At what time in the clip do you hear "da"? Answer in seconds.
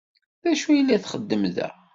1.55-1.69